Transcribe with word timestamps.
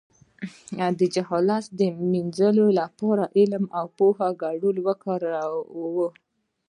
د 0.99 1.01
جهالت 1.15 1.65
د 1.79 1.81
مینځلو 2.11 2.67
لپاره 2.79 3.23
د 3.27 3.31
علم 3.37 3.63
او 3.79 3.85
اوبو 3.91 4.07
ګډول 4.43 4.75
وکاروئ 4.87 6.07